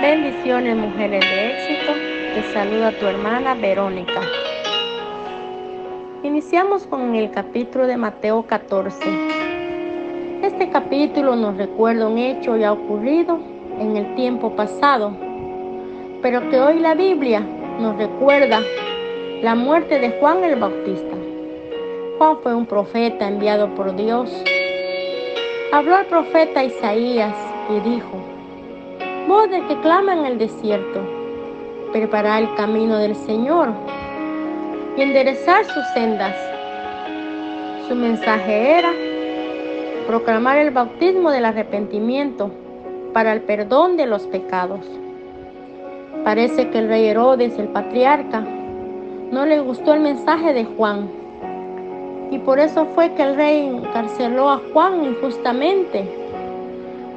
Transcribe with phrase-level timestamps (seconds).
[0.00, 1.92] Bendiciones, mujeres de éxito.
[2.34, 4.22] Te saluda tu hermana Verónica.
[6.22, 8.98] Iniciamos con el capítulo de Mateo 14.
[10.42, 13.40] Este capítulo nos recuerda un hecho ya ocurrido
[13.78, 15.12] en el tiempo pasado,
[16.22, 17.40] pero que hoy la Biblia
[17.78, 18.62] nos recuerda
[19.42, 21.14] la muerte de Juan el Bautista.
[22.16, 24.30] Juan fue un profeta enviado por Dios.
[25.72, 27.34] Habló al profeta Isaías
[27.68, 28.29] y dijo,
[29.30, 31.00] voz de que clama en el desierto,
[31.92, 33.68] preparar el camino del Señor
[34.96, 36.34] y enderezar sus sendas.
[37.86, 38.90] Su mensaje era
[40.08, 42.50] proclamar el bautismo del arrepentimiento
[43.12, 44.84] para el perdón de los pecados.
[46.24, 51.08] Parece que el rey Herodes, el patriarca, no le gustó el mensaje de Juan
[52.32, 56.29] y por eso fue que el rey encarceló a Juan injustamente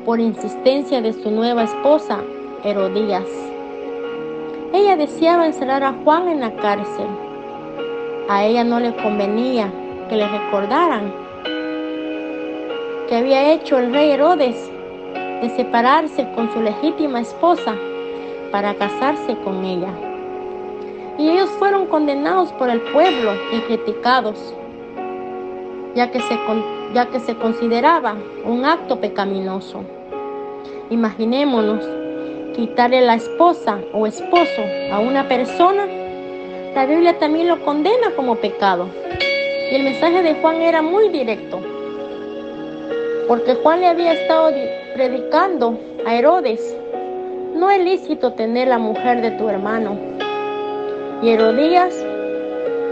[0.05, 2.20] por insistencia de su nueva esposa,
[2.63, 3.23] Herodías.
[4.73, 7.08] Ella deseaba encerrar a Juan en la cárcel.
[8.27, 9.72] A ella no le convenía
[10.09, 11.14] que le recordaran
[13.08, 14.55] que había hecho el rey Herodes
[15.42, 17.75] de separarse con su legítima esposa
[18.52, 19.94] para casarse con ella.
[21.17, 24.55] Y ellos fueron condenados por el pueblo y criticados,
[25.95, 26.39] ya que se,
[26.94, 29.83] ya que se consideraba un acto pecaminoso.
[30.94, 31.83] Imaginémonos
[32.55, 35.88] quitarle la esposa o esposo a una persona.
[36.75, 38.86] La Biblia también lo condena como pecado.
[39.71, 41.59] Y el mensaje de Juan era muy directo.
[43.27, 44.52] Porque Juan le había estado
[44.94, 46.77] predicando a Herodes.
[47.55, 49.97] No es lícito tener la mujer de tu hermano.
[51.23, 51.95] Y Herodías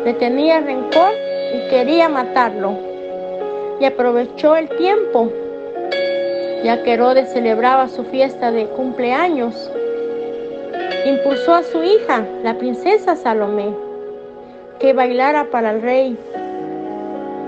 [0.06, 1.14] le tenía rencor
[1.54, 2.80] y quería matarlo.
[3.80, 5.32] Y aprovechó el tiempo
[6.64, 9.72] ya que Herodes celebraba su fiesta de cumpleaños,
[11.06, 13.74] impulsó a su hija, la princesa Salomé,
[14.80, 16.18] que bailara para el rey.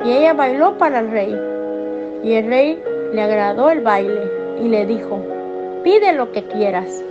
[0.06, 1.40] Y ella bailó para el rey.
[2.24, 4.22] Y el rey le agradó el baile
[4.62, 5.20] y le dijo,
[5.84, 7.04] pide lo que quieras.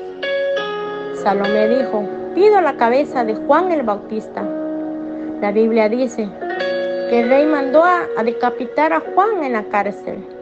[1.22, 2.04] Salomé dijo,
[2.34, 4.42] pido la cabeza de Juan el Bautista.
[5.40, 6.28] La Biblia dice
[7.10, 10.41] que el rey mandó a, decapitar a Juan en la cárcel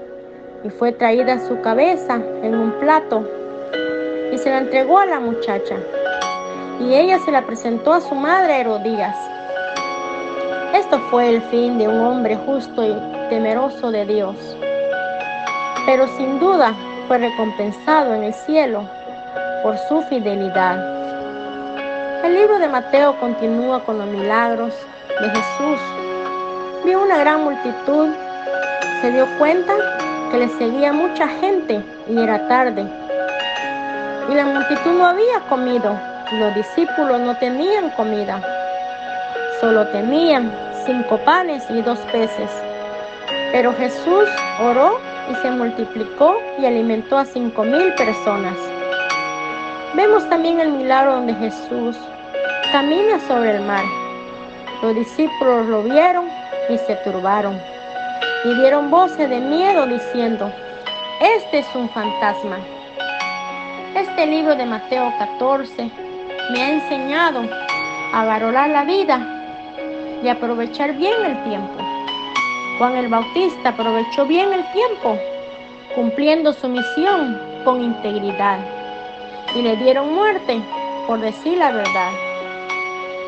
[0.64, 3.24] y fue traída su cabeza en un plato
[4.32, 5.76] y se la entregó a la muchacha
[6.80, 9.16] y ella se la presentó a su madre Herodías.
[10.74, 12.94] Esto fue el fin de un hombre justo y
[13.28, 14.36] temeroso de Dios,
[15.86, 16.74] pero sin duda
[17.08, 18.82] fue recompensado en el cielo
[19.62, 21.00] por su fidelidad.
[22.24, 24.74] El libro de Mateo continúa con los milagros
[25.20, 25.80] de Jesús.
[26.84, 28.08] Vio una gran multitud,
[29.00, 29.74] se dio cuenta
[30.30, 32.86] que le seguía mucha gente y era tarde.
[34.28, 35.98] Y la multitud no había comido
[36.30, 38.40] y los discípulos no tenían comida.
[39.60, 40.52] Solo tenían
[40.86, 42.50] cinco panes y dos peces.
[43.52, 44.28] Pero Jesús
[44.62, 44.98] oró
[45.30, 48.56] y se multiplicó y alimentó a cinco mil personas.
[49.94, 51.96] Vemos también el milagro donde Jesús
[52.70, 53.84] camina sobre el mar.
[54.82, 56.28] Los discípulos lo vieron
[56.68, 57.69] y se turbaron
[58.44, 60.50] y dieron voces de miedo diciendo,
[61.20, 62.58] este es un fantasma.
[63.94, 65.90] Este libro de Mateo 14
[66.52, 67.42] me ha enseñado
[68.14, 69.20] a valorar la vida
[70.22, 71.74] y aprovechar bien el tiempo.
[72.78, 75.18] Juan el Bautista aprovechó bien el tiempo,
[75.94, 78.58] cumpliendo su misión con integridad,
[79.54, 80.62] y le dieron muerte
[81.06, 82.10] por decir la verdad.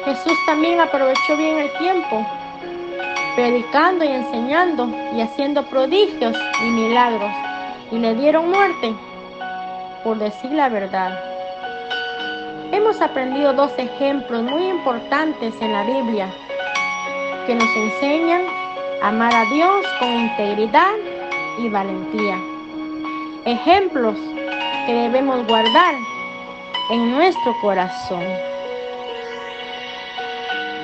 [0.07, 2.27] Jesús también aprovechó bien el tiempo
[3.35, 7.31] predicando y enseñando y haciendo prodigios y milagros,
[7.91, 8.95] y le dieron muerte
[10.05, 11.19] por decir la verdad.
[12.73, 16.29] Hemos aprendido dos ejemplos muy importantes en la Biblia
[17.47, 18.43] que nos enseñan
[19.03, 20.95] a amar a Dios con integridad
[21.59, 22.39] y valentía.
[23.45, 24.17] Ejemplos
[24.87, 25.95] que debemos guardar
[26.91, 28.52] en nuestro corazón.